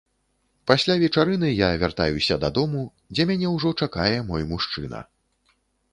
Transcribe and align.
Пасля 0.69 0.95
вечарыны 1.03 1.51
я 1.51 1.69
вяртаюся 1.83 2.39
дадому, 2.45 2.81
дзе 3.15 3.29
мяне 3.33 3.47
ўжо 3.59 3.77
чакае 3.87 4.17
мой 4.31 4.51
мужчына. 4.55 5.07